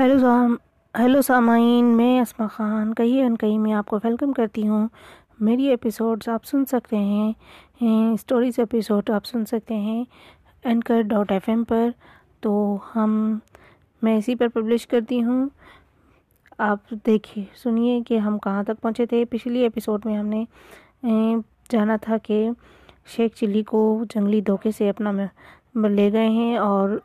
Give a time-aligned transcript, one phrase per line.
[0.00, 0.56] Hello سام
[0.98, 4.88] hello سامعین، میں اسما خان کہیں ان کہیں میں آپ کو ویلکم کرتی ہوں۔
[5.40, 7.32] میری ایپیسوڈز آپ سن سکتے ہیں
[8.14, 10.04] اسٹوریز ایپیسوڈ آپ سن سکتے ہیں
[10.64, 11.88] اینکر ڈاٹ ایف ایم پر۔
[12.40, 13.38] تو ہم
[14.02, 15.48] میں اسی پر پبلش کرتی ہوں۔
[16.58, 20.44] آپ دیکھیے، سنیے کہ ہم کہاں تک پہنچے تھے۔ پچھلی ایپیسوڈ میں ہم نے
[21.70, 22.50] جانا تھا کہ
[23.06, 25.12] شیخ چلی کو جنگلی دھوکے سے اپنا
[25.88, 26.98] لے گئے ہیں اور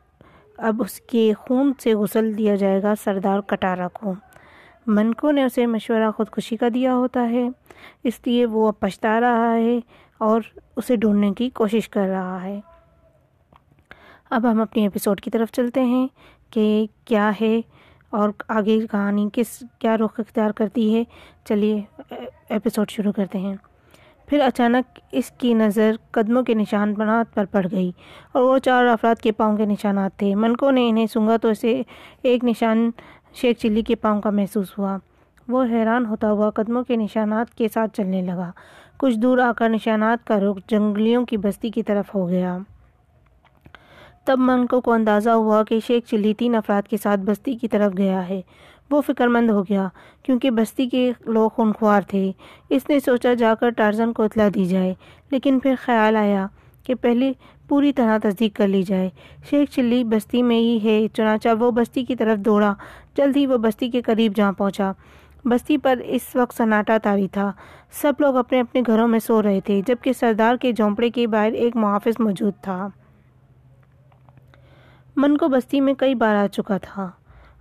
[0.63, 4.13] اب اس کے خون سے غسل دیا جائے گا سردار کٹارا کو۔
[4.87, 7.47] منکو نے اسے مشورہ خودکشی کا دیا ہوتا ہے،
[8.03, 9.79] اس لیے وہ اب پچھتا رہا ہے
[10.17, 10.41] اور
[10.75, 12.59] اسے ڈھونڈنے کی کوشش کر رہا ہے۔
[14.29, 16.07] اب ہم اپنی ایپیسوڈ کی طرف چلتے ہیں
[16.49, 17.61] کہ کیا ہے
[18.09, 21.03] اور آگے کہانی کس، کیا رخ اختیار کرتی ہے۔
[21.45, 21.81] چلیے
[22.49, 23.55] ایپیسوڈ شروع کرتے ہیں۔
[24.25, 27.91] پھر اچانک اس کی نظر قدموں کے نشان بنات پر پڑ گئی
[28.31, 31.81] اور وہ چار افراد کے پاؤں کے نشانات تھے۔ منکو نے انہیں سونگا تو اسے
[32.21, 32.91] ایک نشان
[33.33, 34.97] شیخ چلی کے پاؤں کا محسوس ہوا۔
[35.47, 38.51] وہ حیران ہوتا ہوا قدموں کے نشانات کے ساتھ چلنے لگا۔
[38.97, 42.57] کچھ دور آ کر نشانات کا رخ جنگلیوں کی بستی کی طرف ہو گیا۔
[44.25, 47.97] تب منکو کو اندازہ ہوا کہ شیخ چلی تین افراد کے ساتھ بستی کی طرف
[47.97, 48.41] گیا ہے۔
[48.91, 49.87] وہ فکر مند ہو گیا
[50.23, 52.31] کیونکہ بستی کے لوگ خونخوار تھے۔
[52.69, 54.93] اس نے سوچا جا کر ٹارزن کو اطلاع دی جائے،
[55.31, 56.47] لیکن پھر خیال آیا
[56.83, 57.31] کہ پہلے
[57.67, 59.09] پوری طرح تصدیق کر لی جائے۔
[59.49, 62.73] شیخ چلی بستی میں ہی ہے، چنانچہ وہ بستی کی طرف دوڑا۔
[63.17, 64.91] جلد ہی وہ بستی کے قریب جہاں پہنچا۔
[65.45, 67.51] بستی پر اس وقت سناٹا تاری تھا۔
[67.91, 71.51] سب لوگ اپنے اپنے گھروں میں سو رہے تھے، جبکہ سردار کے جھونپڑے کے باہر
[71.51, 72.87] ایک محافظ موجود تھا۔
[75.15, 77.11] من کو بستی میں کئی بار آ چکا تھا۔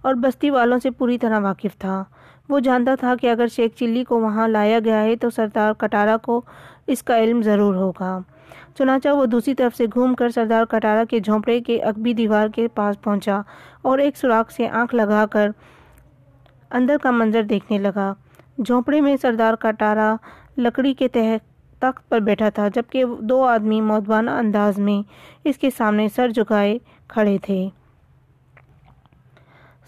[0.03, 2.05] اور بستی والوں سے پوری طرح واقف تھا۔
[2.49, 6.17] وہ جانتا تھا کہ اگر شیخ چلی کو وہاں لایا گیا ہے تو سردار کٹارا
[6.17, 6.43] کو
[6.87, 8.19] اس کا علم ضرور ہوگا۔
[8.79, 12.69] چنانچہ وہ دوسری طرف سے گھوم کر سردار کٹارا کے جھونپڑے کے اکبی دیوار کے
[12.69, 13.41] پاس پہنچا
[13.83, 15.51] اور ایک سوراخ سے آنکھ لگا کر
[16.71, 18.15] اندر کا منظر دیکھنے لگا۔
[18.59, 20.15] جھونپڑے میں سردار کٹارا
[20.59, 25.03] لکڑی کے تحت تخت پر بیٹھا تھا، جبکہ دو آدمی موتبانہ انداز میں
[25.45, 26.79] اس کے سامنے سر جھکائے
[27.09, 27.69] کھڑے تھے۔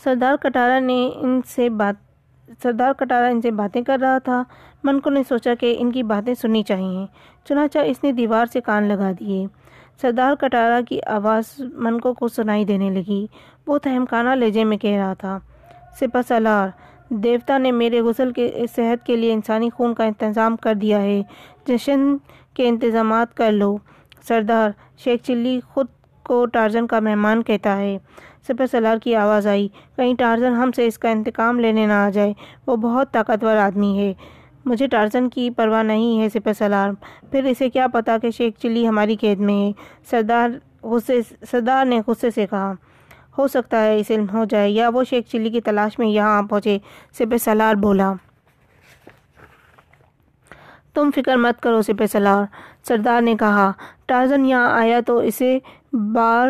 [0.05, 1.95] سردار کٹارا نے ان سے بات
[2.63, 4.43] سردار کٹارا ان سے باتیں کر رہا تھا۔
[4.83, 7.07] منکو نے سوچا کہ ان کی باتیں سننی چاہیے۔
[7.45, 9.47] چنانچہ اس نے دیوار سے کان لگا دیے۔
[10.03, 13.27] سردار کٹارا کی آواز منکو کو سنائی دینے لگی۔
[13.67, 15.39] وہ تہمکانہ لہجے میں کہہ رہا تھا۔
[16.01, 16.69] سپہ سالار،
[17.11, 21.23] دیوتا نے میرے غسل کے صحت کے لیے انسانی خون کا انتظام کر دیا ہے۔
[21.67, 22.17] جشن
[22.55, 23.77] کے انتظامات کر لو۔
[24.29, 25.87] سردار، شیخ چلی خود
[26.25, 27.99] کو ٹارزن کا مہمان کہتا ہے۔
[28.49, 32.11] سپہ سلار کی آواز آئی۔ کہیں ٹارزن ہم سے اس کا انتقام لینے نہ آ
[32.11, 32.33] جائے۔
[32.67, 34.13] وہ بہت طاقتور آدمی ہے۔
[34.65, 36.91] مجھے ٹارزن کی پرواہ نہیں ہے سپہ سلار۔
[37.31, 39.73] پھر اسے کیا پتا کہ شیخ چلی ہماری قید میں ہے۔
[40.11, 40.51] سردار
[40.83, 41.21] غصے
[41.51, 42.73] سردار نے غصے سے کہا،
[43.39, 46.39] ہو سکتا ہے اس علم ہو جائے یا وہ شیخ چلی کی تلاش میں یہاں
[46.39, 46.79] آ پہنچے۔
[47.19, 48.13] سپہ سلار بولا۔
[50.95, 52.45] تم فکر مت کرو سپہ سلار۔
[52.89, 53.73] سردار نے کہا۔
[54.07, 55.59] ٹارزن یہاں آیا تو اسے
[55.95, 56.49] بار،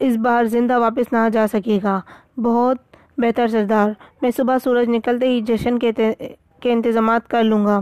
[0.00, 2.00] اس بار زندہ واپس نہ جا سکے گا۔
[2.36, 2.76] بہت
[3.18, 3.90] بہتر سردار،
[4.22, 5.92] میں صبح سورج نکلتے ہی جشن کے
[6.60, 7.80] کے انتظامات کر لوں گا۔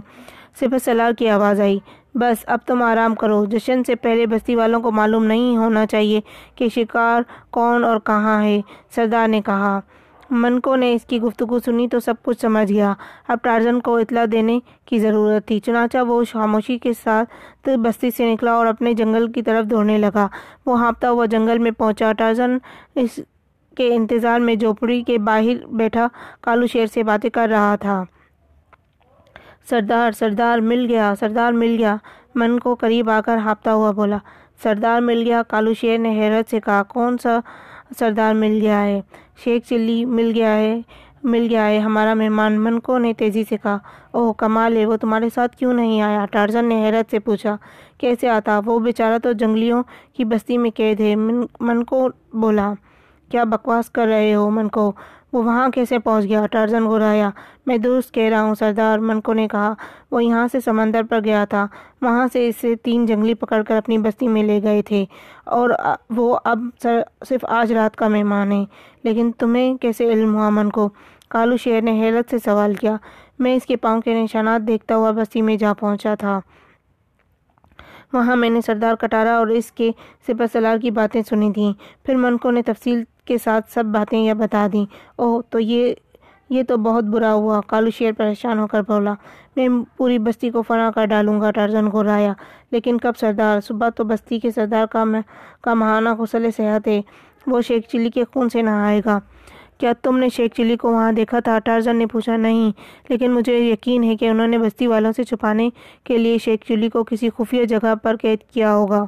[0.61, 1.79] صرف سلار کی آواز آئی۔
[2.15, 6.21] بس، اب تم آرام کرو۔ جشن سے پہلے بستی والوں کو معلوم نہیں ہونا چاہیے
[6.55, 8.61] کہ شکار کون اور کہاں ہے،
[8.91, 9.81] سردار نے کہا۔
[10.31, 12.93] منکو نے اس کی گفتگو سنی تو سب کچھ سمجھ گیا۔
[13.29, 18.33] اب ٹارزن کو اطلاع دینے کی ضرورت تھی۔ چنانچہ وہ خاموشی کے ساتھ بستی سے
[18.33, 20.29] نکلا اور اپنے جنگل کی طرف دوڑنے لگا۔
[20.67, 22.57] وہ ہانپتا ہوا جنگل میں پہنچا۔ ٹارزن
[22.95, 23.21] اس
[23.77, 26.09] کے انتظار میں جھوپڑی کے باہر بیٹھا،
[26.41, 28.05] کالو شیر سے باتیں کر رہا تھا۔
[29.71, 31.97] سردار سردار مل گیا، سردار مل گیا۔
[32.35, 34.19] من کو قریب آ کر ہانپتا ہوا بولا۔
[34.63, 37.39] سردار مل گیا، کالو شیر نے حیرت سے کہا، کون سا
[37.99, 39.01] سردار مل گیا ہے؟
[39.45, 40.81] شیخ چلی مل گیا ہے،
[41.23, 43.79] مل گیا ہے۔ ہمارا مہمان منکو نے تیزی سے کہا،
[44.13, 47.57] اوہ کمال ہے، وہ تمہارے ساتھ کیوں نہیں آیا؟ ٹارزن نے حیرت سے پوچھا،
[47.99, 49.83] کیسے آتا؟ وہ بیچارہ تو جنگلیوں
[50.15, 52.73] کی بستی میں قید ہے۔ منکو بولا،
[53.31, 54.93] کیا بکواس کر رہے ہو منکو
[55.33, 57.31] وہ وہاں کیسے پہنچ گیا؟ ٹارزن گھرایا۔
[57.67, 59.75] میں درست کہہ رہا ہوں، سردار منکو نے کہا۔
[60.11, 61.67] وہ یہاں سے سمندر پر گیا تھا۔
[62.03, 65.05] وہاں سے اسے تین جنگلی پکڑ کر اپنی بستی میں لے گئے تھے۔
[65.45, 65.71] اور
[66.11, 66.59] وہ اب
[67.29, 68.65] صرف آج رات کا مہمان ہے۔
[69.03, 70.89] لیکن تمہیں کیسے علم ہوا من کو
[71.29, 72.97] کالو شیر نے حیرت سے سوال کیا۔
[73.39, 76.41] میں اس کے پاؤں کے نشانات دیکھتا ہوا بستی میں جا پہنچا تھا۔
[78.13, 79.91] وہاں میں نے سردار کٹارا اور اس کے
[80.27, 81.73] سپہ سلار کی باتیں سنی تھیں۔
[82.07, 84.85] پھر منکو نے تفصیل کے ساتھ سب باتیں یہ بتا دیں۔
[85.17, 85.95] اوہ، تو یہ
[86.51, 89.15] یہ تو بہت برا ہوا۔ کالو شیر پریشان ہو کر بولا،
[89.57, 92.33] میں پوری بستی کو فنا کر ڈالوں گا ٹرزن کو رایا
[92.73, 95.05] لیکن کب سردار؟ صبح تو بستی کے سردار کا
[95.61, 97.01] کا مہانہ غسل صحت ہے۔
[97.47, 99.21] وہ شیخ چلی کے خون سے نہائے گا۔
[99.79, 102.73] کیا تم نے شیخ چلی کو وہاں دیکھا تھا؟ ٹارزن نے پوچھا، نہیں۔
[103.09, 105.71] لیکن مجھے یقین ہے کہ انہوں نے بستی والوں سے چھپانے
[106.05, 109.05] کے لیے شیخ چلی کو کسی خفیہ جگہ پر قید کیا ہوگا۔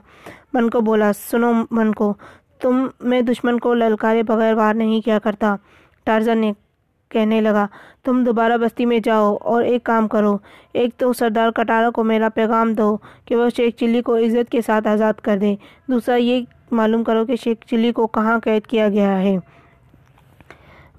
[0.53, 2.15] من کو بولا، سنو من کو
[2.63, 5.57] تم میں دشمن کو للکارے بغیر وار نہیں کیا کرتا۔
[6.05, 6.53] ٹارزن نے
[7.09, 7.67] کہنے لگا،
[8.05, 10.37] تم دوبارہ بستی میں جاؤ اور ایک کام کرو۔
[10.73, 14.61] ایک تو سردار کٹارا کو میرا پیغام دو کہ وہ شیخ چلی کو عزت کے
[14.63, 15.55] ساتھ آزاد کر دے۔
[15.87, 19.37] دوسرا، یہ معلوم کرو کہ شیخ چلی کو کہاں قید کیا گیا ہے۔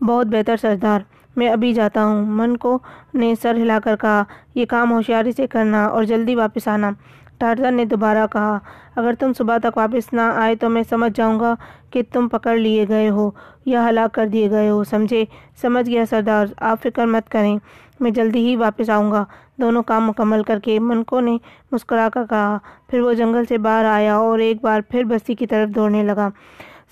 [0.01, 0.99] بہت بہتر سردار،
[1.35, 2.79] میں ابھی جاتا ہوں۔ من کو
[3.13, 4.23] نے سر ہلا کر کہا،
[4.55, 6.91] یہ کام ہوشیاری سے کرنا اور جلدی واپس آنا۔
[7.39, 8.57] ٹارزن نے دوبارہ کہا،
[8.95, 11.55] اگر تم صبح تک واپس نہ آئے تو میں سمجھ جاؤں گا
[11.91, 13.29] کہ تم پکڑ لیے گئے ہو
[13.65, 15.23] یا ہلاک کر دیے گئے ہو۔ سمجھے؟
[15.61, 17.57] سمجھ گیا سردار، آپ فکر مت کریں،
[17.99, 19.25] میں جلدی ہی واپس آؤں گا
[19.61, 21.37] دونوں کام مکمل کر کے منکو نے
[21.71, 22.57] مسکرا کر کہا،
[22.89, 26.29] پھر وہ جنگل سے باہر آیا اور ایک بار پھر بستی کی طرف دوڑنے لگا۔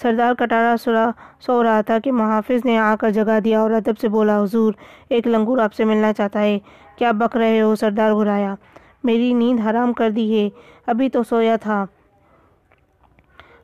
[0.01, 1.09] سردار کٹارا سرا
[1.39, 4.73] سو رہا تھا کہ محافظ نے آ کر جگہ دیا اور ادب سے بولا، حضور،
[5.09, 6.59] ایک لنگور آپ سے ملنا چاہتا ہے۔
[6.95, 8.55] کیا بک رہے ہو سردار گھرایا
[9.03, 10.49] میری نیند حرام کر دی ہے۔
[10.87, 11.85] ابھی تو سویا تھا۔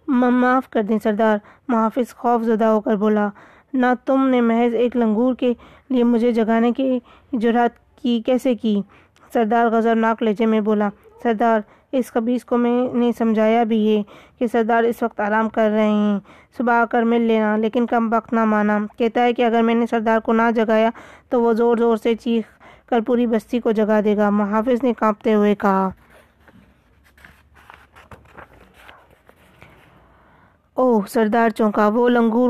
[0.08, 1.38] معاف کر دیں سردار۔
[1.68, 3.30] محافظ خوف زدہ ہو کر بولا،
[3.74, 5.54] نہ تم نے محض ایک لنگور کے
[5.90, 7.00] لیے مجھے جگانے کی
[7.32, 8.82] جرات کی، کیسے کی؟
[9.34, 10.90] سردار غضبناک لہجے میں بولا،
[11.24, 11.60] سردار،
[11.92, 14.04] اس خبیص کو میں نے سمجھایا بھی ہے
[14.40, 16.20] کہ سردار اس وقت آرام کر رہے ہیں۔
[16.58, 19.76] صبح آ کر مل لینا، لیکن کم وقت نہ مانا کہتا ہے کہ اگر میں
[19.76, 20.90] نے سردار کو نہ جگایا
[21.30, 22.57] تو وہ زور زور سے چیخ
[22.90, 25.90] کر پوری بستی کو جگا دے گا۔ محافظ نے کانپتے ہوئے کہا،
[30.74, 32.50] اوہ، سردار چونکا، وہ لنگور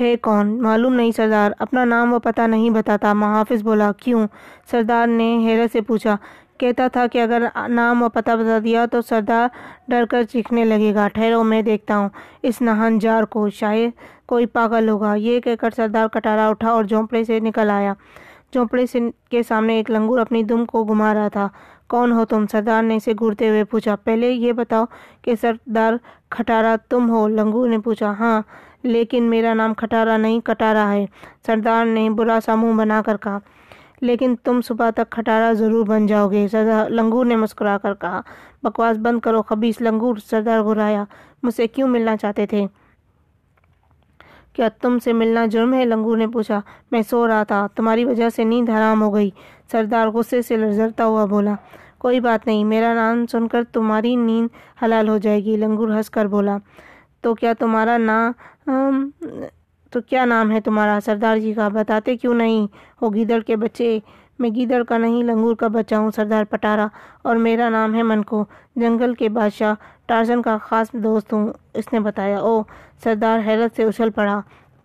[0.00, 4.26] ہے کون؟ معلوم نہیں سردار، اپنا نام و پتہ نہیں بتاتا۔ محافظ بولا، کیوں؟
[4.70, 6.16] سردار نے حیرت سے پوچھا،
[6.58, 9.48] کہتا تھا کہ اگر نام و پتہ بتا دیا تو سردار
[9.88, 12.08] ڈر کر چیخنے لگے گا۔ ٹھہرو، میں دیکھتا ہوں۔
[12.42, 13.90] اس نہن جار کو شاید
[14.26, 17.94] کوئی پاگل ہوگا۔ یہ کہہ کر سردار کٹارا اٹھا اور جھونپڑے سے نکل آیا۔
[18.52, 18.98] جھونپڑے سے
[19.30, 21.48] کے سامنے ایک لنگور اپنی دم کو گھما رہا تھا۔
[21.88, 24.84] کون ہو تم؟ سردار نے اسے گھرتے ہوئے پوچھا۔ پہلے یہ بتاؤ
[25.22, 25.92] کہ سردار
[26.30, 28.42] کھٹارا تم ہو؟ لنگور نے پوچھا۔ ہاں
[28.82, 31.06] لیکن میرا نام کھٹارا نہیں، کٹارا ہے۔
[31.46, 33.38] سردار نے برا سا منہ بنا کر کہا۔
[34.00, 38.20] لیکن تم صبح تک کھٹارا ضرور بن جاؤ گے، سردار لنگور نے مسکرا کر کہا۔
[38.62, 41.04] بکواس بند کرو، خبیص لنگور سردار گھرایا
[41.42, 42.66] مجھ سے کیوں ملنا چاہتے تھے؟
[44.56, 46.60] کیا تم سے ملنا جرم ہے؟ لنگور نے پوچھا۔
[46.90, 49.30] میں سو رہا تھا۔ تمہاری وجہ سے نیند حرام ہو گئی۔
[49.72, 51.54] سردار غصے سے لرزرتا ہوا بولا۔
[51.98, 54.48] کوئی بات نہیں۔ میرا نام سن کر تمہاری نیند
[54.84, 56.56] حلال ہو جائے گی۔ لنگور ہنس کر بولا۔
[57.20, 59.10] تو کیا تمہارا نام
[59.92, 62.66] تو کیا نام ہے تمہارا؟ سردار جی کا۔ بتاتے کیوں نہیں؟
[63.02, 63.98] ہو گیدڑ کے بچے۔
[64.38, 66.86] میں گیدڑ کا نہیں، لنگور کا بچہ ہوں سردار پٹارا
[67.22, 68.44] اور میرا نام ہے منکو۔
[68.76, 69.74] جنگل کے بادشاہ
[70.06, 72.60] ٹارزن کا خاص دوست ہوں، اس نے بتایا۔ او
[73.04, 74.40] سردار حیرت سے اچھل پڑا۔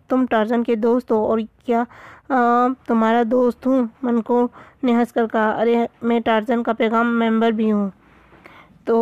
[0.08, 1.82] تم ٹارزن کے دوست ہو اور کیا
[2.86, 4.46] تمہارا دوست ہوں؟ منکو
[4.82, 7.88] نے ہنس کر کہا۔ ارے، میں ٹارزن کا پیغام ممبر بھی ہوں۔
[8.84, 8.96] تو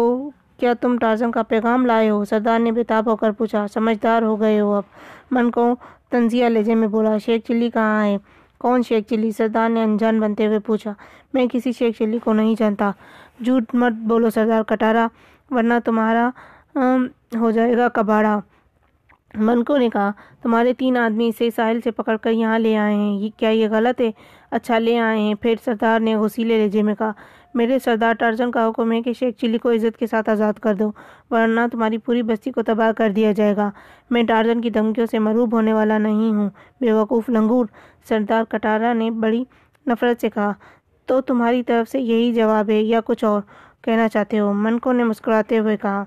[0.58, 4.40] کیا تم ٹارزن کا پیغام لائے ہو؟ سردار نے بےتاب ہو کر پوچھا۔ سمجھدار ہو
[4.40, 4.82] گئے ہو اب۔
[5.30, 5.74] من کو
[6.10, 8.16] تنزیہ لہجے میں بولا، شیخ چلی کہاں ہے؟
[8.60, 10.92] کون شیخ چلی سردار نے انجان بنتے ہوئے پوچھا،
[11.34, 12.90] میں کسی شیخ چلی کو نہیں جانتا۔
[13.44, 15.06] جھوٹ مت بولو سردار کٹارا،
[15.50, 16.28] ورنہ تمہارا
[17.40, 18.38] ہو جائے گا کباڑا۔
[19.34, 20.10] منکو نے کہا،
[20.42, 24.00] تمہارے تین آدمی اسے ساحل سے پکڑ کر یہاں لے آئے ہیں کیا یہ غلط
[24.00, 24.10] ہے؟
[24.50, 27.12] اچھا لے آئے ہیں، پھر سردار نے غسیلے لہجے میں کہا
[27.54, 30.74] میرے سردار ٹرزن کا حکم ہے کہ شیخ چلی کو عزت کے ساتھ آزاد کر
[30.74, 30.90] دو،
[31.30, 33.70] ورنہ تمہاری پوری بستی کو تباہ کر دیا جائے گا۔
[34.10, 37.66] میں ٹارزن کی دھمکیوں سے مروب ہونے والا نہیں ہوں۔ بے وقوف لنگور۔
[38.08, 39.44] سردار کٹارا نے بڑی
[39.86, 40.52] نفرت سے کہا،
[41.06, 43.40] تو تمہاری طرف سے یہی جواب ہے یا کچھ اور
[43.82, 46.04] کہنا چاہتے ہو؟ منکو نے مسکراتے ہوئے کہا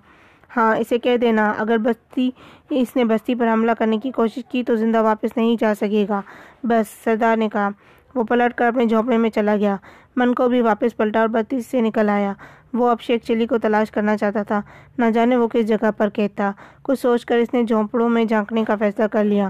[0.57, 2.29] ہاں اسے کہہ دینا، اگر بستی،
[2.69, 6.05] اس نے بستی پر حملہ کرنے کی کوشش کی تو زندہ واپس نہیں جا سکے
[6.09, 6.21] گا۔
[6.63, 7.69] بس، سردار نے کہا،
[8.15, 9.75] وہ پلٹ کر اپنے جھونپڑے میں چلا گیا۔
[10.15, 12.33] من کو بھی واپس پلٹا اور بتی سے نکل آیا۔
[12.73, 14.61] وہ اب شیخ چلی کو تلاش کرنا چاہتا تھا۔
[14.97, 16.51] نہ جانے وہ کس جگہ پر قید تھا۔
[16.83, 19.49] کچھ سوچ کر اس نے جھونپڑوں میں جھانکنے کا فیصلہ کر لیا۔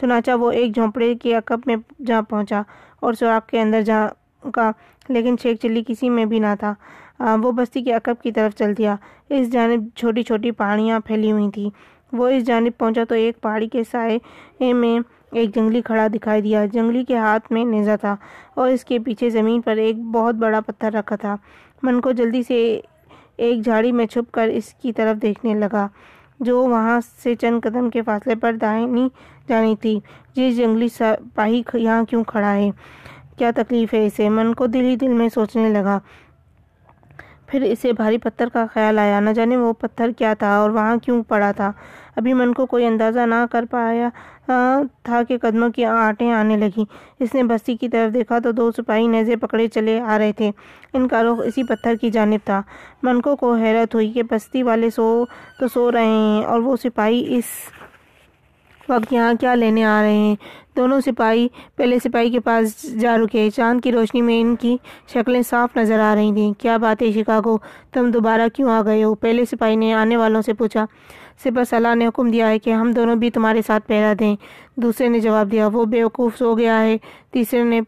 [0.00, 1.76] چنانچہ وہ ایک جھونپڑے کے عقب میں
[2.06, 2.62] جا پہنچا
[3.00, 4.70] اور سوراخ کے اندر جھانکا
[5.08, 6.74] لیکن شیخ چلی کسی میں بھی نہ تھا۔
[7.42, 8.94] وہ بستی کے عقب کی طرف چل دیا۔
[9.28, 11.70] اس جانب چھوٹی چھوٹی پہاڑیاں پھیلی ہوئی تھیں۔
[12.12, 14.98] وہ اس جانب پہنچا تو ایک پہاڑی کے سائے میں
[15.32, 18.14] ایک جنگلی کھڑا دکھائی دیا۔ جنگلی کے ہاتھ میں نیزا تھا
[18.54, 21.36] اور اس کے پیچھے زمین پر ایک بہت بڑا پتھر رکھا تھا۔
[21.82, 22.58] من کو جلدی سے
[23.44, 25.86] ایک جھاڑی میں چھپ کر اس کی طرف دیکھنے لگا،
[26.40, 29.08] جو وہاں سے چند قدم کے فاصلے پر دائنی
[29.48, 29.98] جانی تھی۔
[30.36, 32.70] جس جنگلی سپاہی یہاں کیوں کھڑا ہے؟
[33.38, 35.98] کیا تکلیف ہے اسے؟ من کو دل ہی دل میں سوچنے لگا۔
[37.46, 40.96] پھر اسے بھاری پتھر کا خیال آیا۔ نہ جانے وہ پتھر کیا تھا اور وہاں
[40.96, 41.70] کیوں پڑا تھا۔
[42.16, 44.08] ابھی من کو کوئی اندازہ نہ کر پایا
[45.02, 46.84] تھا کہ قدموں کی آٹیں آنے لگی
[47.20, 50.50] اس نے بستی کی طرف دیکھا تو دو سپاہی نیزے پکڑے چلے آ رہے تھے۔
[50.92, 52.60] ان کا رخ اسی پتھر کی جانب تھا۔
[53.02, 55.24] منکو کو حیرت ہوئی کہ بستی والے سو
[55.58, 57.44] تو سو رہے ہیں اور وہ سپاہی اس
[58.90, 60.34] وقت یہاں کیا لینے آ رہے ہیں؟
[60.76, 64.76] دونوں سپاہی، پہلے سپاہی کے پاس جا رکے۔ چاند کی روشنی میں ان کی
[65.12, 67.56] شکلیں صاف نظر آ رہی تھیں۔ کیا بات ہے شکاگو
[67.92, 70.86] تم دوبارہ کیوں آ گئے ہو؟ پہلے سپاہی نے آنے والوں سے پوچھا۔
[71.44, 74.36] سپہ سالہ نے حکم دیا ہے کہ ہم دونوں بھی تمہارے ساتھ پہرا دیں۔
[74.76, 76.96] دوسرے نے جواب دیا، وہ بیوقوف سو گیا ہے۔
[77.30, 77.80] تیسرے نے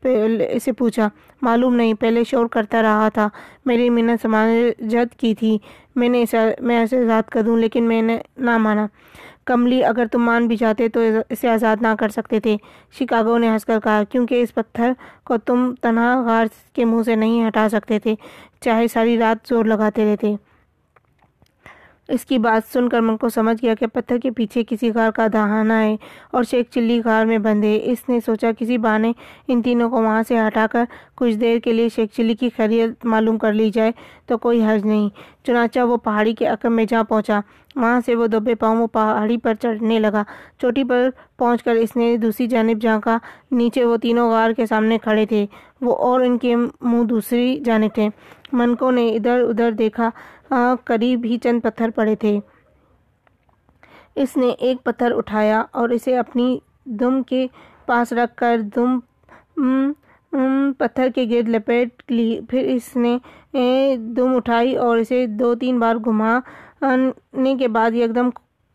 [0.53, 1.09] اسے پوچھا،
[1.43, 3.29] معلوم نہیں، پہلے شور کرتا رہا تھا۔
[3.65, 5.59] میری منت سماجت کی تھی۔
[5.97, 6.25] میں نے
[6.61, 8.87] میں ایسے آزاد کر دوں، لیکن میں نے نہ مانا۔
[9.45, 12.57] کملی اگر تم مان بھی جاتے تو اسے آزاد نہ کر سکتے تھے۔
[12.99, 14.93] شکاگو نے ہنس کر کہا، کیونکہ اس پتھر
[15.25, 18.15] کو تم تنہا غار کے منہ سے نہیں ہٹا سکتے تھے،
[18.61, 20.35] چاہے ساری رات زور لگاتے رہتے۔
[22.09, 25.11] اس کی بات سن کر من کو سمجھ گیا کہ پتھر کے پیچھے کسی غار
[25.11, 25.97] کا دہانہ ہے
[26.31, 29.13] اور شیخ چلی غار میں بند ہے اس نے سوچا کسی بانے
[29.49, 33.05] ان تینوں کو وہاں سے ہٹا کر کچھ دیر کے لیے شیخ چلی کی خیریت
[33.05, 33.91] معلوم کر لی جائے
[34.27, 35.09] تو کوئی حرج نہیں۔
[35.47, 37.41] چنانچہ وہ پہاڑی کے عقب میں جا پہنچا۔
[37.77, 40.23] وہاں سے وہ دبے پاؤں پہاڑی پر چڑھنے لگا۔
[40.61, 43.17] چوٹی پر پہنچ کر اس نے دوسری جانب جھانکا۔
[43.51, 45.47] نیچے وہ تینوں غار کے سامنے کھڑے تھے۔
[45.81, 48.09] وہ اور ان کے منہ دوسری جانب تھے۔
[48.53, 50.11] منکو نے ادھر ادھر دیکھا۔
[50.85, 52.39] قریب ہی چند پتھر پڑے تھے۔
[54.23, 56.59] اس نے ایک پتھر اٹھایا اور اسے اپنی
[57.01, 57.47] دم کے
[57.87, 58.99] پاس رکھ کر دم
[60.79, 63.17] پتھر کے گرد لپیٹ لی۔ پھر اس نے
[64.17, 68.31] دم اٹھائی اور اسے دو تین بار گھمانے کے بعد ایک دم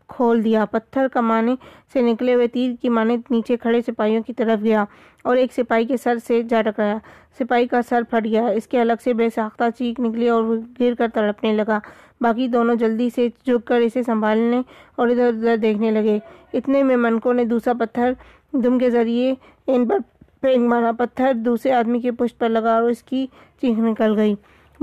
[0.08, 1.54] کھول دیا۔ پتھر کمانے
[1.92, 4.84] سے نکلے ہوئے تیر کی مانے نیچے کھڑے سپاہیوں کی طرف گیا۔
[5.24, 6.96] اور ایک سپاہی کے سر سے جا ٹکرایا۔
[7.38, 10.42] سپاہی کا سر پھٹ گیا۔ اس کے الگ سے بے ساختہ چیخ نکلی اور
[10.80, 11.78] گر کر تڑپنے لگا۔
[12.20, 14.60] باقی دونوں جلدی سے جھک کر اسے سنبھالنے
[14.96, 16.18] اور ادھر ادھر دیکھنے لگے۔
[16.52, 18.12] اتنے میں منکو نے دوسرا پتھر
[18.52, 19.34] دم کے ذریعے
[19.66, 19.98] ان پر
[20.40, 23.26] پھینک مارا۔ پتھر دوسرے آدمی کے پشت پر لگا اور اس کی
[23.60, 24.34] چیخ نکل گئی۔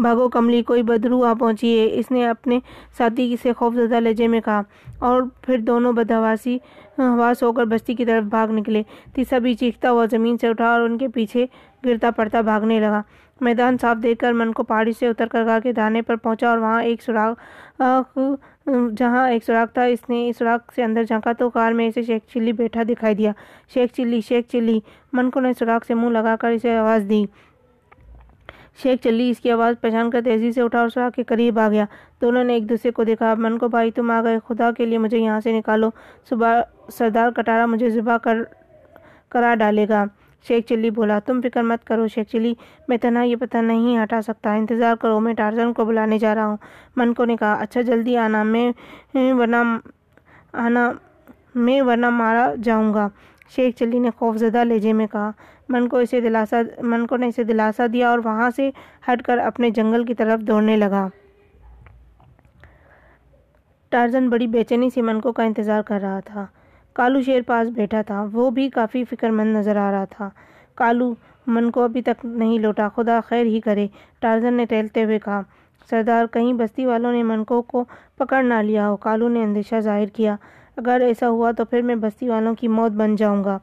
[0.04, 2.60] بھاگو کملی، کوئی بدرو آ پہنچی ہے۔ اس نے اپنے
[2.98, 4.62] ساتھی سے خوف زدہ لہجے میں کہا۔
[5.00, 6.58] اور پھر دونوں بدہواسی
[7.00, 8.82] ہاں، حواس ہو کر بستی کی طرف بھاگ نکلے۔
[9.16, 11.46] تیسرا بھی چیختا ہوا زمین سے اٹھا اور ان کے پیچھے
[11.86, 13.02] گرتا پڑتا بھاگنے لگا۔
[13.42, 16.50] میدان صاف دیکھ کر من کو پہاڑی سے اتر کر گا کے دانے پر پہنچا
[16.50, 17.34] اور وہاں ایک سراغ
[18.98, 22.02] جہاں ایک سراغ تھا، اس نے اس سراغ سے اندر جھانکا تو کار میں اسے
[22.02, 23.32] شیخ چلی بیٹھا دکھائی دیا۔
[23.74, 24.80] شیخ چلی شیخ چلی۔
[25.14, 27.24] من کو نے سراغ سے منہ لگا کر اسے آواز دی۔
[28.84, 31.70] شیخ چلی اس کی آواز پہچان کر تیزی سے اٹھا اور سراغ کے قریب آ
[31.70, 31.86] گیا۔
[32.22, 34.98] دونوں نے ایک دوسرے کو دیکھا من کو بھائی، تم آ گئے، خدا کے لیے
[34.98, 35.89] مجھے یہاں سے نکالو،
[36.29, 38.38] صبح سردار کٹارا مجھے ذبح کر،
[39.29, 40.05] کرا ڈالے گا۔
[40.48, 42.53] شیخ چلی بولا، تم فکر مت کرو شیخ چلی،
[42.88, 46.48] میں تنہا یہ پتہ نہیں ہٹا سکتا، انتظار کرو، میں ٹارزن کو بلانے جا رہا
[46.48, 46.58] ہوں۔
[46.96, 48.72] من کو نے کہا اچھا جلدی آنا، میں،
[49.15, 49.55] ورنہ،
[50.53, 50.91] آنا،
[51.55, 53.10] میں ورنہ مارا جاؤں گا۔
[53.50, 55.32] شیخ چلی نے خوف زدہ لہجے میں کہا،
[55.70, 58.72] من کو اسے دلاسا، من کو نے اسے دلاسا دیا اور وہاں سے
[59.08, 61.08] ہٹ کر اپنے جنگل کی طرف دوڑنے لگا۔
[63.90, 66.46] ٹارزن بڑی بے چینی سے منکو کا انتظار کر رہا تھا۔
[66.94, 70.30] کالو شیر پاس بیٹھا تھا، وہ بھی کافی فکر مند نظر آ رہا تھا۔
[70.75, 71.14] کالو،
[71.48, 73.88] من کو ابھی تک نہیں لوٹا، خدا خیر ہی کرے،
[74.20, 75.42] ٹارزن نے ٹہلتے ہوئے کہا۔
[75.90, 77.84] سردار، کہیں بستی والوں نے منکو کو
[78.18, 80.36] پکڑ نہ لیا ہو، کالو نے اندیشہ ظاہر کیا۔
[80.77, 83.58] اگر ایسا ہوا تو پھر میں بستی والوں کی موت بن جاؤں گا۔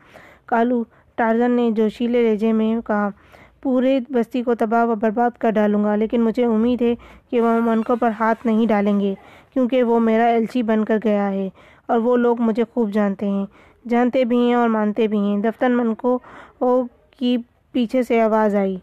[0.46, 0.82] کالو
[1.16, 3.08] ٹارزن نے جوشیلے لہجے میں کہا،
[3.62, 6.94] پورے بستی کو تباہ و برباد کر ڈالوں گا، لیکن مجھے امید ہے
[7.30, 9.14] کہ وہ منکو پر ہاتھ نہیں ڈالیں گے،
[9.54, 11.48] کیونکہ وہ میرا ایلچی بن کر گیا ہے
[11.88, 13.46] اور وہ لوگ مجھے خوب جانتے ہیں،
[13.88, 16.18] جانتے بھی ہیں اور مانتے بھی ہیں۔ دفتر منکو
[17.18, 17.36] کی
[17.72, 18.76] پیچھے سے آواز آئی۔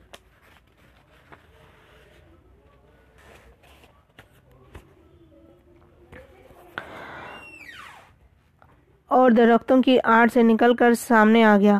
[9.09, 11.79] اور درختوں کی آڑ سے نکل کر سامنے آ گیا۔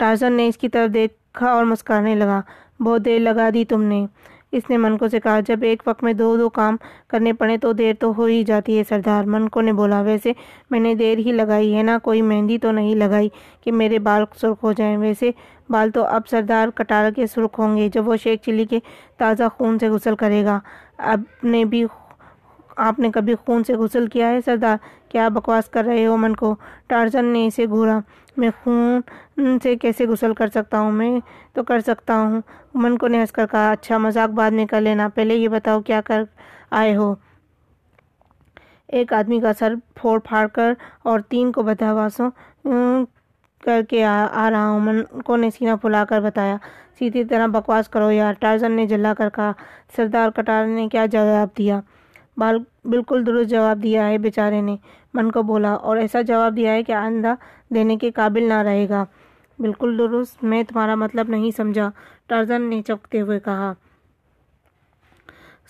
[0.00, 2.40] ٹارزن نے اس کی طرف دیکھا اور مسکرانے لگا۔
[2.80, 4.06] بہت دیر لگا دی تم نے۔
[4.52, 6.76] اس نے منکو سے کہا، جب ایک وقت میں دو دو کام
[7.08, 10.32] کرنے پڑے تو دیر تو ہو ہی جاتی ہے سردار۔ منکو نے بولا، ویسے
[10.70, 13.28] میں نے دیر ہی لگائی ہے نا، کوئی مہندی تو نہیں لگائی
[13.64, 15.30] کہ میرے بال سرخ ہو جائیں۔ ویسے
[15.68, 18.78] بال تو اب سردار کٹار کے سرخ ہوں گے، جب وہ شیخ چلی کے
[19.16, 20.58] تازہ خون سے غسل کرے گا۔
[20.98, 21.84] اب نے بھی،
[22.76, 24.76] آپ نے کبھی خون سے غسل کیا ہے سردار؟
[25.16, 26.54] کیا بکواس کر رہے ہو من کو؟
[26.88, 27.98] ٹارزن نے اسے گھورا
[28.36, 31.18] میں خون سے کیسے غسل کر سکتا ہوں؟ میں
[31.54, 32.40] تو کر سکتا ہوں۔
[32.82, 35.80] من کو نے ہنس کر کہا اچھا مذاق بعد میں کر لینا۔ پہلے یہ بتاؤ
[35.88, 36.22] کیا کر
[36.80, 37.14] آئے ہو۔
[38.96, 40.72] ایک آدمی کا سر پھوڑ پھاڑ کر
[41.08, 42.30] اور تین کو بدہواسوں
[43.64, 46.56] کر کے آ رہا ہوں۔ من کو نے سینہ پھلا کر بتایا۔
[46.98, 49.52] سیدھی طرح بکواس کرو یار۔ ٹارزن نے جلا کر کہا،
[49.96, 51.80] سردار کٹار نے کیا جواب دیا؟
[52.40, 52.56] بال،
[52.90, 54.76] بالکل درست جواب دیا ہے بیچارے نے۔
[55.16, 57.34] من کو بولا اور ایسا جواب دیا ہے کہ آئندہ
[57.74, 59.04] دینے کے قابل نہ رہے گا۔
[59.58, 61.90] بالکل درست، میں تمہارا مطلب نہیں سمجھا،
[62.26, 63.72] ٹارزن نے چکتے ہوئے کہا۔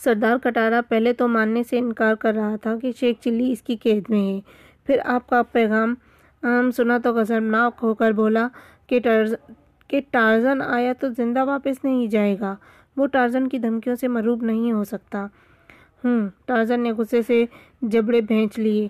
[0.05, 3.77] سردار کٹارا پہلے تو ماننے سے انکار کر رہا تھا کہ شیخ چلی اس کی
[3.77, 4.41] قید میں ہے۔
[4.87, 5.95] پھر آپ کا پیغام
[6.77, 8.47] سنا تو غضبناک ہو کر بولا
[8.87, 9.35] کہ ٹارز،
[9.89, 12.55] کہ ٹارزن آیا تو زندہ واپس نہیں جائے گا۔
[12.97, 15.27] وہ ٹارزن کی دھمکیوں سے مروب نہیں ہو سکتا۔
[16.05, 17.45] ہوں، ٹارزن نے غصے سے
[17.83, 18.89] جبڑے بھینچ لیے۔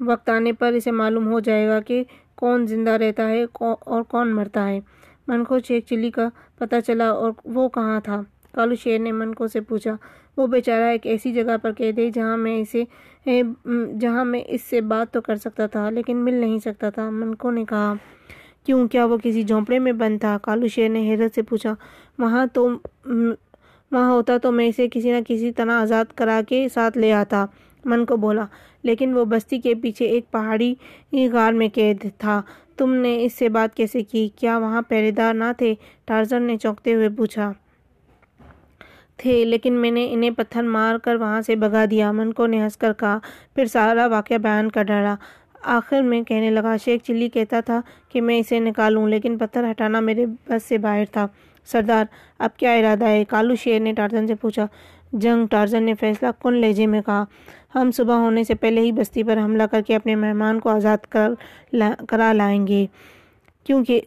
[0.00, 2.02] وقت آنے پر اسے معلوم ہو جائے گا کہ
[2.36, 4.80] کون زندہ رہتا ہے اور کون مرتا ہے۔
[5.28, 8.20] منکو شیخ چلی کا پتہ چلا اور وہ کہاں تھا۔
[8.54, 9.94] کالو شیر نے منکو سے پوچھا،
[10.36, 12.84] وہ بیچارہ ایک ایسی جگہ پر قید ہے جہاں میں اسے
[14.00, 17.50] جہاں میں اس سے بات تو کر سکتا تھا، لیکن مل نہیں سکتا تھا۔ منکو
[17.50, 17.92] نے کہا،
[18.66, 21.74] کیوں؟ کیا وہ کسی جھونپڑے میں بند تھا؟ کالو شیر نے حیرت سے پوچھا،
[22.18, 22.68] وہاں تو
[23.92, 27.44] وہاں ہوتا تو میں اسے کسی نہ کسی طرح آزاد کرا کے ساتھ لے آتا۔
[27.86, 28.44] من کو بولا۔
[28.82, 30.74] لیکن وہ بستی کے پیچھے ایک پہاڑی
[31.32, 32.42] غار میں قید تھا۔
[32.76, 35.74] تم نے اس سے بات کیسے کی؟ کیا وہاں پہرے دار نہ تھے؟
[36.04, 37.52] ٹارزن نے چونکتے ہوئے پوچھا۔
[39.16, 42.76] تھے، لیکن میں نے انہیں پتھر مار کر وہاں سے بگا دیا۔ منکو نے ہنس
[42.76, 43.18] کر کہا۔
[43.54, 45.14] پھر سارا واقعہ بیان کر ڈالا۔
[45.62, 50.00] آخر میں کہنے لگا، شیخ چلی کہتا تھا کہ میں اسے نکالوں، لیکن پتھر ہٹانا
[50.00, 51.26] میرے بس سے باہر تھا۔
[51.64, 52.04] سردار،
[52.38, 54.66] اب کیا ارادہ ہے؟ کالو شیر نے ٹارزن سے پوچھا۔
[55.12, 57.24] جنگ ٹارزن نے فیصلہ کن لہجے میں کہا۔
[57.74, 60.98] ہم صبح ہونے سے پہلے ہی بستی پر حملہ کر کے اپنے مہمان کو آزاد
[60.98, 61.30] کر
[61.72, 62.86] لا، کرا لائیں گے۔
[63.64, 64.00] کیونکہ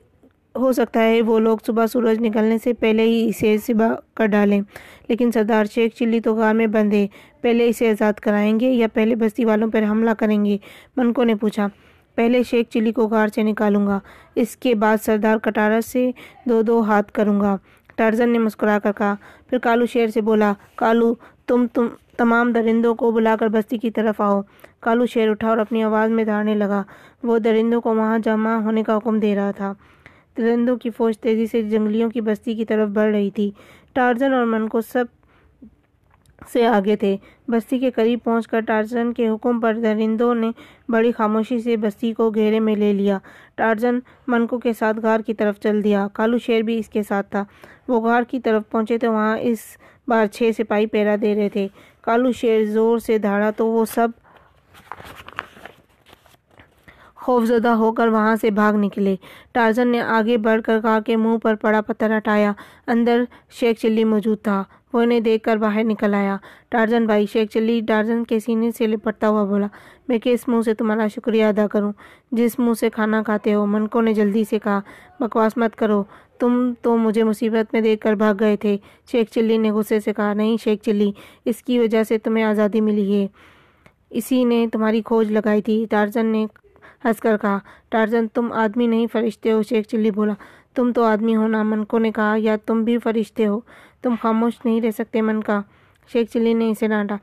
[0.56, 4.62] ہو سکتا ہے وہ لوگ صبح سورج نکلنے سے پہلے ہی اسے صبح کر ڈالیں۔
[5.08, 7.08] لیکن سردار شیخ چلی تو غار میں بند ہے۔
[7.42, 10.58] پہلے اسے آزاد کرائیں گے یا پہلے بستی والوں پر حملہ کریں گے؟
[10.98, 11.68] منکو نے پوچھا۔
[12.16, 14.00] پہلے شیخ چلی کو غار سے نکالوں گا۔
[14.36, 16.12] اس کے بعد سردار کٹارا سے
[16.46, 17.58] دو دو ہاتھ کروں گا۔
[18.00, 19.16] ٹارزن نے مسکرا کر کہا۔
[19.50, 21.14] پھر کالو شیر سے بولا، کالو،
[21.48, 21.88] تم تم
[22.18, 24.42] تمام درندوں کو بلا کر بستی کی طرف آؤ۔
[24.80, 26.84] کالو شیر اٹھا اور اپنی آواز میں دھارنے لگا۔
[27.24, 29.74] وہ درندوں کو وہاں جمع ہونے کا حکم دے رہا تھا۔
[30.38, 33.52] درندوں کی فوج تیزی سے جنگلیوں کی بستی کی طرف بڑھ رہی تھی۔
[33.94, 35.06] ٹارزن اور من کو سب
[36.54, 40.52] سے آگے تھے۔ بستی کے قریب پہنچ کر ٹارزن کے حکم پر درندوں نے
[40.90, 43.18] بڑی خاموشی سے بستی کو گھیرے میں لے لیا۔
[43.56, 47.32] ٹارزن منکو کے ساتھ غار کی طرف چل دیا۔ کالو شیر بھی اس کے ساتھ
[47.32, 47.44] تھا۔
[47.90, 49.60] وہ غار کی طرف پہنچے تو وہاں اس
[50.08, 51.68] بار چھ سپاہی پیرا دے رہے تھے۔
[52.02, 54.10] کالو شیر زور سے دھاڑا تو وہ سب
[57.16, 59.16] خوفزدہ ہو کر وہاں سے بھاگ نکلے۔
[59.52, 62.52] ٹارزن نے آگے بڑھ کر کہا کہ منہ پر پڑا پتھر ہٹایا۔
[62.88, 66.38] اندر شیخ چلی موجود تھا۔ وہ انہیں دیکھ کر باہر نکل آیا۔
[66.70, 69.68] ٹارزن بھائی، شیخ چلی، ٹارزن کے سینے سے لپٹتا ہوا بولا،
[70.08, 71.94] میں کس منہ سے تمہارا شکریہ ادا کروں؟
[72.32, 74.80] جس منہ سے کھانا کھاتے ہو منکو نے جلدی سے کہا،
[75.20, 76.04] بکواس مت کرو۔
[76.40, 78.78] تم تو مجھے مصیبت میں دیکھ کر بھاگ گئے تھے۔
[79.12, 81.12] شیخ چلی نے غصے سے کہا، نہیں شیخ چلی،
[81.46, 83.28] اس کی وجہ سے تمہیں آزادی ملی ہے۔
[84.10, 86.46] اسی نے تمہاری کھوج لگائی تھی۔ ٹارزن نے
[87.06, 90.34] ہنس کر کہا، ٹارزن، تم آدمی نہیں فرشتے ہو، شیخ چلی بولا۔
[90.76, 93.60] تم تو آدمی ہو نا، منکو نے کہا، یا تم بھی فرشتے ہو۔
[94.02, 95.62] تم خاموش نہیں رہ سکتے من کا
[96.14, 97.16] شیخ چلی نے اسے ڈانٹا۔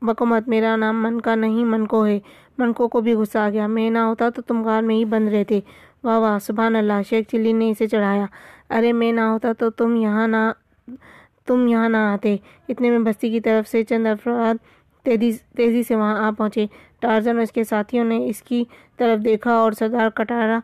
[0.00, 2.18] بکو مت میرا نام من کا نہیں من کو ہے۔
[2.58, 5.28] منکو کو بھی غصہ آ گیا۔ میں نہ ہوتا تو تم غار میں ہی بند
[5.28, 5.60] رہتے۔
[6.04, 8.26] واہ واہ سبحان اللہ، شیخ چلی نے اسے چڑھایا۔
[8.70, 10.50] ارے، میں نہ ہوتا تو تم یہاں نہ،
[11.46, 12.36] تم یہاں نہ آتے۔
[12.68, 14.54] اتنے میں بستی کی طرف سے چند افراد
[15.04, 16.66] تیزی تیزی سے وہاں آ پہنچے۔
[17.00, 18.64] ٹارزن اور اس کے ساتھیوں نے اس کی
[18.96, 20.58] طرف دیکھا اور سردار کٹارا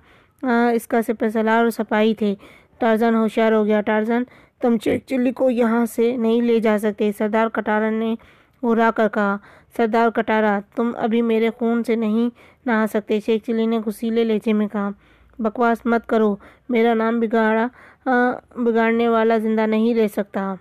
[0.73, 2.35] اس کا سپہ سلار اور سپاہی تھے۔
[2.79, 4.23] ٹارزن ہوشیار ہو گیا۔ ٹارزن،
[4.61, 8.15] تم چیک چلی کو یہاں سے نہیں لے جا سکتے۔ سردار کٹارا نے
[8.63, 9.37] گھرا کر کہا،
[9.77, 12.31] سردار کٹارا، تم ابھی میرے خون سے نہیں
[12.67, 14.89] نہا سکتے۔ شیخ چلی نے غسیلے لہجے میں کہا
[15.39, 16.35] بکواس مت کرو۔
[16.69, 17.67] میرا نام بگاڑا
[18.65, 20.55] بگاڑنے والا زندہ نہیں رہ سکتا۔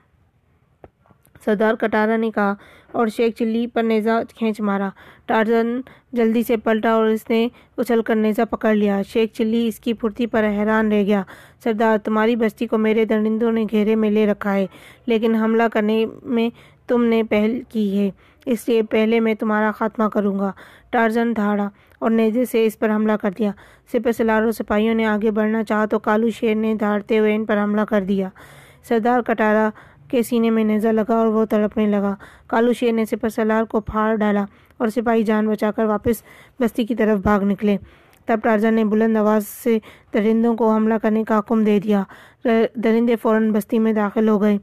[1.45, 2.53] سردار کٹارا نے کہا
[2.91, 4.89] اور شیخ چلی پر نیزہ کھینچ مارا۔
[5.25, 5.79] ٹارزن
[6.13, 9.93] جلدی سے پلٹا اور اس نے اچھل کر نیزہ پکڑ لیا۔ شیخ چلی اس کی
[9.93, 11.21] پھرتی پر حیران رہ گیا۔
[11.63, 14.65] سردار، تمہاری بستی کو میرے درندوں نے گھیرے میں لے رکھا ہے،
[15.05, 16.49] لیکن حملہ کرنے میں
[16.88, 18.09] تم نے پہل کی ہے۔
[18.45, 20.51] اس لیے پہلے میں تمہارا خاتمہ کروں گا۔
[20.91, 21.69] ٹارزن دھاڑا۔
[22.03, 23.51] اور نیزے سے اس پر حملہ کر دیا۔
[23.91, 27.57] سپہ سلاروں سپاہیوں نے آگے بڑھنا چاہا تو کالو شیر نے دھاڑتے ہوئے ان پر
[27.63, 28.29] حملہ کر دیا۔
[28.87, 29.69] سردار کٹارا
[30.07, 32.13] کے سینے میں نیزہ لگا اور وہ تڑپنے لگا۔
[32.47, 34.45] کالو شیر نے سپہ سلار کو پھاڑ ڈالا
[34.77, 36.23] اور سپاہی جان بچا کر واپس
[36.59, 37.77] بستی کی طرف بھاگ نکلے۔
[38.25, 39.77] تب ٹارزن نے بلند آواز سے
[40.13, 42.03] درندوں کو حملہ کرنے کا حکم دے دیا۔
[42.83, 44.57] درندے فوراً بستی میں داخل ہو گئے۔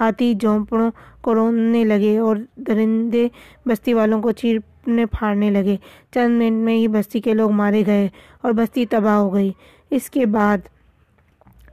[0.00, 3.28] ہاتھی جھونپڑوں کو روننے لگے اور درندے
[3.66, 5.76] بستی والوں کو چیرنے پھاڑنے لگے۔
[6.14, 8.08] چند منٹ میں ہی بستی کے لوگ مارے گئے
[8.42, 9.52] اور بستی تباہ ہو گئی۔
[9.90, 10.58] اس کے بعد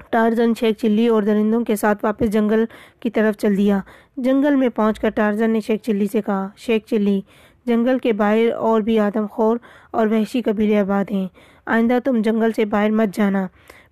[0.09, 2.65] ٹارزن شیخ چلی اور درندوں کے ساتھ واپس جنگل
[2.99, 3.79] کی طرف چل دیا۔
[4.17, 7.21] جنگل میں پہنچ کر ٹارزن نے شیخ چلی سے کہا، شیخ چلی،
[7.65, 9.57] جنگل کے باہر اور بھی آدم خور
[9.91, 11.27] اور وحشی قبیلے آباد ہیں۔
[11.65, 13.47] آئندہ تم جنگل سے باہر مت جانا۔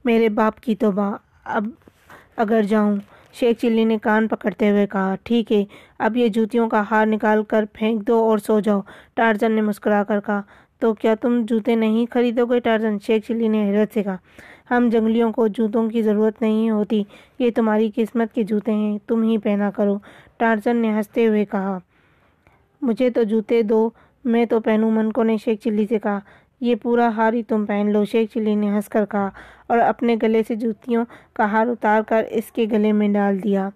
[0.05, 1.67] میرے باپ کی توبہ، اب
[2.37, 2.95] اگر جاؤں
[3.39, 5.63] شیخ چلی نے کان پکڑتے ہوئے کہا، ٹھیک ہے،
[5.99, 8.81] اب یہ جوتیوں کا ہار نکال کر پھینک دو اور سو جاؤ
[9.15, 10.41] ٹارزن نے مسکرا کر کہا،
[10.81, 14.15] تو کیا تم جوتے نہیں خریدو گے ٹارزن شیخ چلی نے حیرت سے کہا،
[14.71, 17.03] ہم جنگلیوں کو جوتوں کی ضرورت نہیں ہوتی،
[17.39, 19.97] یہ تمہاری قسمت کے جوتے ہیں، تم ہی پہنا کرو
[20.37, 21.77] ٹارزن نے ہنستے ہوئے کہا،
[22.81, 23.89] مجھے تو جوتے دو،
[24.25, 26.19] میں تو پہنوں منکو نے شیخ چلی سے کہا
[26.65, 29.29] یہ پورا ہار ہی تم پہن لو، شیخ چلی نے ہنس کر کہا
[29.67, 33.69] اور اپنے گلے سے جوتیوں کا ہار اتار کر اس کے گلے میں ڈال دیا۔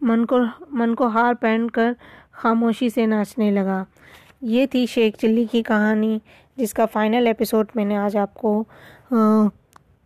[0.00, 0.38] من کو
[0.70, 1.92] من کو ہار پہن کر
[2.32, 3.82] خاموشی سے ناچنے لگا۔
[4.40, 6.18] یہ تھی شیخ چلی کی کہانی،
[6.56, 8.62] جس کا فائنل ایپیسوڈ میں نے آج آپ کو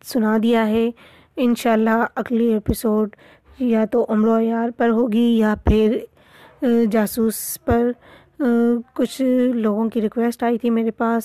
[0.05, 0.89] سنا دیا ہے۔
[1.37, 3.17] انشاءاللہ اگلی ایپیسوڈ
[3.59, 5.99] یا تو عمر یار پر ہوگی یا پھر
[6.91, 7.91] جاسوس پر
[8.95, 9.21] کچھ
[9.55, 11.25] لوگوں کی ریکویسٹ آئی تھی میرے پاس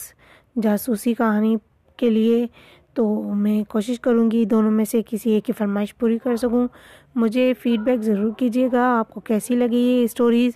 [0.63, 1.55] جاسوسی کہانی
[1.97, 2.45] کے لیے،
[2.93, 6.67] تو میں کوشش کروں گی دونوں میں سے کسی ایک کی فرمائش پوری کر سکوں۔
[7.15, 10.53] مجھے فیڈ بیک ضرور کیجیے گا، آپ کو کیسی لگی یہ اسٹوریز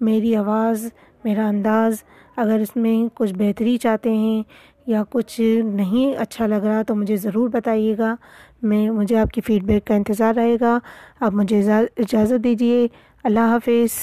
[0.00, 0.88] میری آواز،
[1.24, 2.02] میرا انداز،
[2.36, 4.42] اگر اس میں کچھ بہتری چاہتے ہیں
[4.86, 8.14] یا کچھ نہیں اچھا لگ رہا تو مجھے ضرور بتائیے گا۔
[8.62, 10.78] میں، مجھے آپ کی فیڈ بیک کا انتظار رہے گا۔
[11.20, 12.86] آپ مجھے اجازت دیجیے
[13.24, 13.94] اللہ حافظ